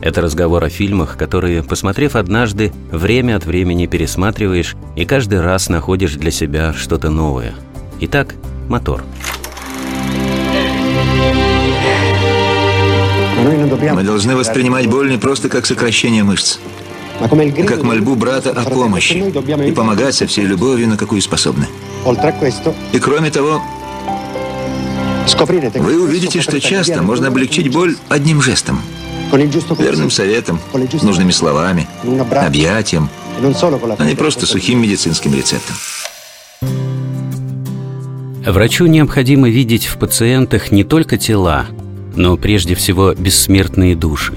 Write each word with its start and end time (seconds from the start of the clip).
это 0.00 0.20
разговор 0.20 0.64
о 0.64 0.68
фильмах, 0.68 1.16
которые, 1.16 1.62
посмотрев 1.62 2.16
однажды, 2.16 2.72
время 2.90 3.36
от 3.36 3.44
времени 3.44 3.86
пересматриваешь 3.86 4.76
и 4.96 5.04
каждый 5.04 5.40
раз 5.40 5.68
находишь 5.68 6.14
для 6.14 6.30
себя 6.30 6.72
что-то 6.72 7.10
новое. 7.10 7.54
Итак, 8.00 8.34
мотор. 8.68 9.02
Мы 13.94 14.02
должны 14.02 14.36
воспринимать 14.36 14.88
боль 14.88 15.10
не 15.10 15.18
просто 15.18 15.48
как 15.48 15.66
сокращение 15.66 16.22
мышц, 16.22 16.58
как 17.66 17.82
мольбу 17.82 18.14
брата 18.14 18.50
о 18.50 18.68
помощи 18.68 19.14
и 19.66 19.72
помогать 19.72 20.14
со 20.14 20.26
всей 20.26 20.44
любовью, 20.44 20.88
на 20.88 20.96
какую 20.96 21.22
способны. 21.22 21.66
И 22.92 22.98
кроме 22.98 23.30
того, 23.30 23.62
вы 25.74 26.02
увидите, 26.02 26.40
что 26.40 26.60
часто 26.60 27.02
можно 27.02 27.28
облегчить 27.28 27.72
боль 27.72 27.96
одним 28.08 28.40
жестом– 28.40 28.80
верным 29.78 30.10
советом, 30.10 30.60
нужными 31.02 31.30
словами, 31.30 31.86
объятием, 32.32 33.08
а 33.98 34.04
не 34.04 34.14
просто 34.14 34.46
сухим 34.46 34.82
медицинским 34.82 35.34
рецептом. 35.34 35.76
Врачу 38.44 38.86
необходимо 38.86 39.50
видеть 39.50 39.86
в 39.86 39.98
пациентах 39.98 40.72
не 40.72 40.82
только 40.82 41.18
тела, 41.18 41.66
но 42.16 42.36
прежде 42.36 42.74
всего 42.74 43.12
бессмертные 43.12 43.94
души. 43.94 44.34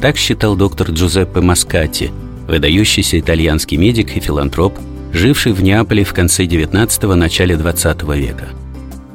Так 0.00 0.16
считал 0.16 0.56
доктор 0.56 0.90
Джузеппе 0.90 1.40
Маскати, 1.40 2.10
выдающийся 2.48 3.20
итальянский 3.20 3.76
медик 3.76 4.16
и 4.16 4.20
филантроп, 4.20 4.74
живший 5.12 5.52
в 5.52 5.62
Неаполе 5.62 6.04
в 6.04 6.12
конце 6.12 6.44
19-го, 6.44 7.14
начале 7.14 7.56
20 7.56 8.02
века. 8.14 8.48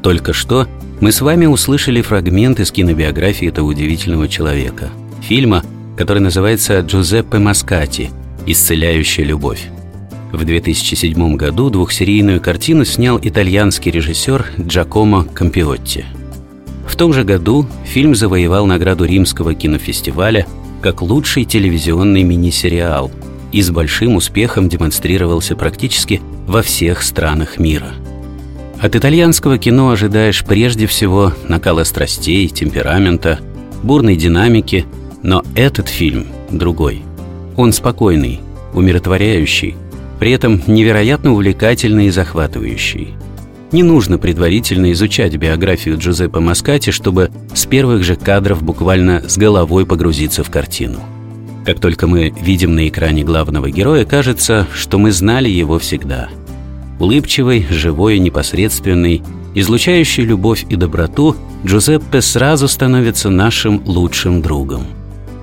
Только 0.02 0.32
что 0.32 0.68
мы 1.02 1.12
с 1.12 1.20
вами 1.20 1.46
услышали 1.46 2.02
фрагмент 2.02 2.62
из 2.62 2.72
кинобиографии 2.72 3.50
этого 3.50 3.68
удивительного 3.68 4.30
человека– 4.30 4.90
фильма, 5.22 5.64
который 5.98 6.20
называется 6.20 6.80
«Джузеппе 6.80 7.40
Маскати. 7.40 8.10
Исцеляющая 8.46 9.26
любовь». 9.26 9.68
В 10.32 10.46
2007 10.46 11.36
году 11.36 11.70
двухсерийную 11.70 12.40
картину 12.40 12.86
снял 12.86 13.20
итальянский 13.22 13.92
режиссер 13.92 14.46
Джакомо 14.60 15.26
Кампиотти. 15.26 16.06
В 16.88 16.96
том 16.96 17.14
же 17.14 17.24
году 17.24 17.66
фильм 17.84 18.14
завоевал 18.14 18.66
награду 18.66 19.06
Римского 19.06 19.56
кинофестиваля 19.56 20.46
как 20.82 21.02
лучший 21.02 21.46
телевизионный 21.46 22.24
мини-сериал 22.24 23.12
и 23.52 23.62
с 23.62 23.72
большим 23.72 24.16
успехом 24.16 24.70
демонстрировался 24.70 25.56
практически 25.56 26.22
во 26.48 26.62
всех 26.62 27.02
странах 27.02 27.58
мира. 27.58 27.94
От 28.80 28.96
итальянского 28.96 29.58
кино 29.58 29.90
ожидаешь 29.90 30.46
прежде 30.46 30.88
всего 30.88 31.34
накала 31.48 31.84
страстей, 31.84 32.48
темперамента, 32.48 33.40
бурной 33.84 34.16
динамики– 34.16 34.86
но 35.24 35.44
этот 35.56 35.90
фильм 35.90 36.28
другой. 36.52 37.02
Он 37.56 37.74
спокойный, 37.74 38.40
умиротворяющий, 38.74 39.76
при 40.20 40.32
этом 40.32 40.62
невероятно 40.68 41.34
увлекательный 41.34 42.08
и 42.08 42.12
захватывающий. 42.12 43.16
Не 43.72 43.84
нужно 43.84 44.18
предварительно 44.18 44.92
изучать 44.92 45.36
биографию 45.36 45.98
Джузеппе 45.98 46.40
Маскати, 46.40 46.90
чтобы 46.90 47.30
с 47.54 47.66
первых 47.66 48.04
же 48.04 48.16
кадров 48.16 48.64
буквально 48.64 49.24
с 49.28 49.38
головой 49.38 49.86
погрузиться 49.86 50.44
в 50.44 50.50
картину. 50.50 51.00
Как 51.66 51.80
только 51.80 52.08
мы 52.08 52.34
видим 52.42 52.74
на 52.74 52.88
экране 52.88 53.24
главного 53.24 53.70
героя, 53.70 54.06
кажется, 54.06 54.68
что 54.74 54.98
мы 54.98 55.12
знали 55.12 55.50
его 55.50 55.78
всегда. 55.78 56.30
Улыбчивый, 57.00 57.66
живой 57.70 58.18
непосредственный, 58.18 59.22
излучающий 59.54 60.24
любовь 60.24 60.66
и 60.70 60.76
доброту, 60.76 61.36
Джузеппе 61.64 62.22
сразу 62.22 62.68
становится 62.68 63.30
нашим 63.30 63.84
лучшим 63.86 64.42
другом– 64.42 64.88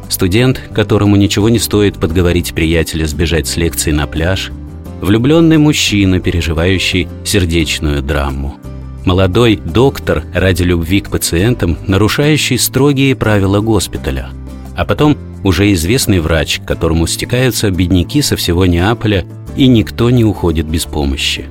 Студент, 0.09 0.61
которому 0.73 1.17
ничего 1.17 1.49
не 1.49 1.59
стоит 1.59 1.99
подговорить 1.99 2.55
приятеля 2.55 3.07
сбежать 3.07 3.49
с 3.49 3.57
лекции 3.57 3.91
на 3.91 4.07
пляж. 4.07 4.53
Влюбленный 5.01 5.59
мужчина, 5.59 6.21
переживающий 6.21 7.09
сердечную 7.25 8.03
драму. 8.03 8.57
Молодой 9.05 9.57
доктор 9.57 10.25
ради 10.33 10.63
любви 10.63 11.01
к 11.01 11.11
пациентам, 11.11 11.77
нарушающий 11.87 12.59
строгие 12.59 13.15
правила 13.15 13.61
госпиталя. 13.61 14.31
А 14.77 14.85
потом 14.85 15.17
уже 15.45 15.73
известный 15.73 16.21
врач, 16.21 16.61
к 16.61 16.65
которому 16.65 17.07
стекаются 17.07 17.71
бедняки 17.71 18.23
со 18.23 18.37
всего 18.37 18.67
Неаполя, 18.67 19.25
и 19.57 19.69
никто 19.69 20.11
не 20.11 20.25
уходит 20.25 20.67
без 20.67 20.85
помощи. 20.87 21.47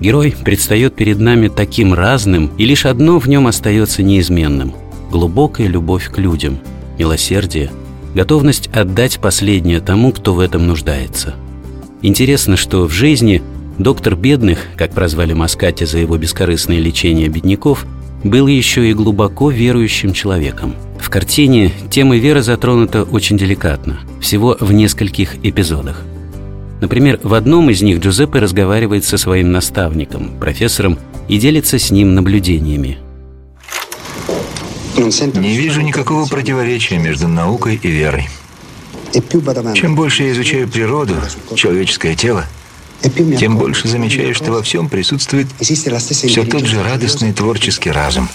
Герой 0.00 0.34
предстает 0.44 0.94
перед 0.94 1.18
нами 1.18 1.48
таким 1.48 1.94
разным, 1.94 2.50
и 2.58 2.64
лишь 2.64 2.86
одно 2.86 3.18
в 3.18 3.28
нем 3.28 3.46
остается 3.46 4.02
неизменным– 4.02 4.74
глубокая 5.10 5.68
любовь 5.68 6.10
к 6.10 6.18
людям, 6.18 6.58
милосердие– 6.98 7.70
готовность 8.14 8.68
отдать 8.72 9.18
последнее 9.20 9.80
тому, 9.80 10.12
кто 10.12 10.34
в 10.34 10.40
этом 10.40 10.66
нуждается. 10.66 11.34
Интересно, 12.02 12.56
что 12.56 12.86
в 12.86 12.92
жизни 12.92 13.42
доктор 13.78 14.16
бедных, 14.16 14.66
как 14.76 14.92
прозвали 14.92 15.32
Маскати 15.32 15.84
за 15.84 15.98
его 15.98 16.16
бескорыстное 16.16 16.78
лечение 16.78 17.28
бедняков, 17.28 17.86
был 18.24 18.46
еще 18.46 18.88
и 18.88 18.94
глубоко 18.94 19.50
верующим 19.50 20.12
человеком. 20.12 20.74
В 21.00 21.10
картине 21.10 21.72
тема 21.90 22.16
веры 22.16 22.42
затронута 22.42 23.02
очень 23.02 23.36
деликатно, 23.36 24.00
всего 24.20 24.56
в 24.60 24.72
нескольких 24.72 25.44
эпизодах. 25.44 26.02
Например, 26.80 27.18
в 27.22 27.34
одном 27.34 27.70
из 27.70 27.82
них 27.82 28.00
Джузеппе 28.00 28.38
разговаривает 28.38 29.04
со 29.04 29.16
своим 29.16 29.52
наставником, 29.52 30.32
профессором, 30.38 30.98
и 31.28 31.38
делится 31.38 31.78
с 31.78 31.90
ним 31.90 32.14
наблюдениями– 32.14 32.98
не 34.96 35.56
вижу 35.56 35.80
никакого 35.80 36.26
противоречия 36.26 36.98
между 36.98 37.28
наукой 37.28 37.78
и 37.82 37.88
верой. 37.88 38.28
Чем 39.74 39.94
больше 39.94 40.24
я 40.24 40.32
изучаю 40.32 40.68
природу, 40.68 41.14
человеческое 41.54 42.14
тело, 42.14 42.44
тем 43.38 43.56
больше 43.58 43.88
замечаю, 43.88 44.34
что 44.34 44.52
во 44.52 44.62
всем 44.62 44.88
присутствует 44.88 45.48
все 45.60 46.44
тот 46.44 46.64
же 46.64 46.82
радостный 46.82 47.32
творческий 47.32 47.90
разум. 47.90 48.28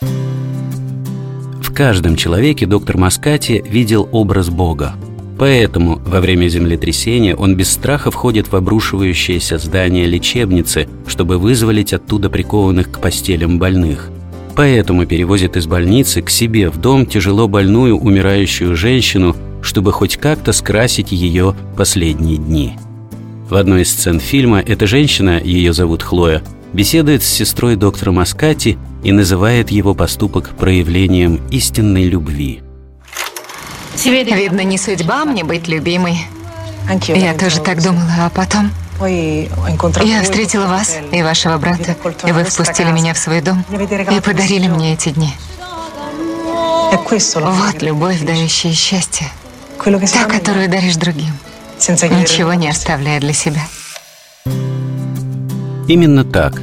В 0.00 1.74
каждом 1.74 2.16
человеке 2.16 2.66
доктор 2.66 2.96
Маскати 2.98 3.64
видел 3.66 4.08
образ 4.12 4.50
Бога. 4.50 4.94
Поэтому 5.38 5.96
во 6.04 6.20
время 6.20 6.48
землетрясения 6.48 7.34
он 7.34 7.56
без 7.56 7.70
страха 7.70 8.10
входит 8.10 8.52
в 8.52 8.56
обрушивающееся 8.56 9.58
здание 9.58 10.06
лечебницы, 10.06 10.88
чтобы 11.06 11.38
вызволить 11.38 11.92
оттуда 11.92 12.28
прикованных 12.28 12.90
к 12.92 13.00
постелям 13.00 13.58
больных– 13.58 14.10
Поэтому 14.54 15.06
перевозит 15.06 15.56
из 15.56 15.66
больницы 15.66 16.22
к 16.22 16.30
себе 16.30 16.68
в 16.68 16.76
дом 16.78 17.06
тяжело 17.06 17.48
больную 17.48 17.98
умирающую 17.98 18.76
женщину, 18.76 19.34
чтобы 19.62 19.92
хоть 19.92 20.16
как-то 20.16 20.52
скрасить 20.52 21.12
ее 21.12 21.54
последние 21.76 22.36
дни. 22.36 22.76
В 23.48 23.54
одной 23.54 23.82
из 23.82 23.90
сцен 23.90 24.20
фильма 24.20 24.60
эта 24.60 24.86
женщина, 24.86 25.40
ее 25.40 25.72
зовут 25.72 26.02
Хлоя, 26.02 26.42
беседует 26.72 27.22
с 27.22 27.26
сестрой 27.26 27.76
доктора 27.76 28.12
Маскати 28.12 28.78
и 29.04 29.12
называет 29.12 29.70
его 29.70 29.94
поступок 29.94 30.50
проявлением 30.50 31.40
истинной 31.50 32.04
любви. 32.04 32.60
Видно, 34.04 34.62
не 34.64 34.78
судьба 34.78 35.24
мне 35.24 35.44
быть 35.44 35.68
любимой. 35.68 36.18
Я 37.08 37.34
тоже 37.34 37.60
так 37.60 37.82
думала, 37.82 38.10
а 38.20 38.30
потом... 38.30 38.70
Я 39.06 40.22
встретила 40.22 40.66
вас 40.66 40.96
и 41.10 41.22
вашего 41.22 41.58
брата, 41.58 41.96
и 42.26 42.32
вы 42.32 42.44
впустили 42.44 42.90
меня 42.90 43.14
в 43.14 43.18
свой 43.18 43.40
дом 43.40 43.64
и 43.70 44.20
подарили 44.20 44.68
мне 44.68 44.94
эти 44.94 45.10
дни. 45.10 45.32
Вот 46.92 47.82
любовь, 47.82 48.20
дающая 48.20 48.72
счастье. 48.72 49.26
Та, 49.82 50.24
которую 50.26 50.68
даришь 50.68 50.96
другим, 50.96 51.32
ничего 51.78 52.54
не 52.54 52.68
оставляя 52.68 53.18
для 53.18 53.32
себя. 53.32 53.62
Именно 55.88 56.24
так, 56.24 56.60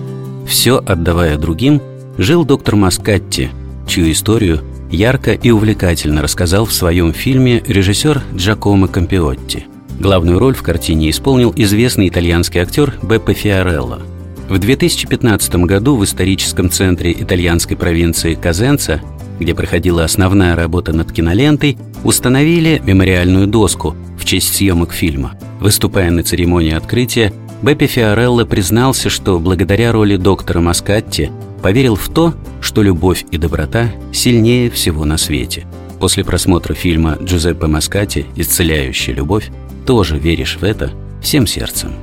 все 0.47 0.77
отдавая 0.77 1.37
другим, 1.37 1.81
жил 2.17 2.45
доктор 2.45 2.75
Маскатти, 2.75 3.49
чью 3.87 4.11
историю 4.11 4.63
ярко 4.89 5.33
и 5.33 5.51
увлекательно 5.51 6.21
рассказал 6.21 6.65
в 6.65 6.73
своем 6.73 7.13
фильме 7.13 7.59
режиссер 7.59 8.23
Джакомо 8.33 8.87
Кампиотти– 8.87 9.67
Главную 9.99 10.39
роль 10.39 10.55
в 10.55 10.63
картине 10.63 11.09
исполнил 11.09 11.53
известный 11.57 12.07
итальянский 12.07 12.61
актер 12.61 12.93
Беппе 13.03 13.33
Фиорелло. 13.33 14.01
В 14.47 14.57
2015 14.57 15.55
году 15.65 15.97
в 15.97 16.05
историческом 16.05 16.69
центре 16.69 17.11
итальянской 17.11 17.75
провинции 17.75 18.33
Казенца, 18.33 19.01
где 19.39 19.53
проходила 19.53 20.05
основная 20.05 20.55
работа 20.55 20.93
над 20.93 21.11
кинолентой, 21.11 21.77
установили 22.05 22.81
мемориальную 22.85 23.45
доску 23.45 23.95
в 24.17 24.23
честь 24.23 24.55
съемок 24.55 24.93
фильма. 24.93 25.33
Выступая 25.59 26.09
на 26.11 26.23
церемонии 26.23 26.73
открытия, 26.73 27.33
Беппи 27.61 27.87
Фиорелло 27.87 28.45
признался, 28.45 29.09
что 29.09 29.37
благодаря 29.37 29.91
роли 29.91 30.15
доктора 30.15 30.61
Маскатти 30.61 31.29
поверил 31.61 31.95
в 31.95 32.07
то, 32.07 32.33
что 32.61 32.81
любовь 32.83 33.25
и 33.31 33.37
доброта 33.37 33.89
сильнее 34.13 34.69
всего 34.69 35.03
на 35.03 35.17
свете. 35.17 35.67
После 35.99 36.23
просмотра 36.23 36.73
фильма 36.73 37.17
Джузеппе 37.21 37.67
Маскати 37.67 38.25
«Исцеляющая 38.37 39.13
любовь» 39.13 39.51
тоже 39.89 40.19
веришь 40.19 40.57
в 40.57 40.63
это 40.63 40.91
всем 41.19 41.47
сердцем. 41.47 41.93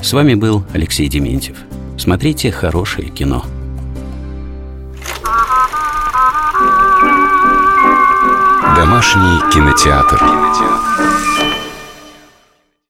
С 0.00 0.12
вами 0.12 0.34
был 0.34 0.62
Алексей 0.72 1.08
Дементьев. 1.08 1.56
Смотрите 1.98 2.52
хорошее 2.52 3.08
кино. 3.08 3.44
Домашний 8.76 9.40
кинотеатр. 9.52 10.18
кинотеатр. 10.20 11.19